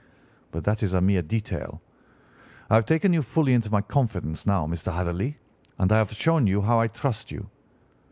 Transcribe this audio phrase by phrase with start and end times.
[0.49, 1.79] But that is a mere detail.
[2.71, 4.91] I have taken you fully into my confidence now, Mr.
[4.91, 5.37] Hatherley,
[5.77, 7.47] and I have shown you how I trust you.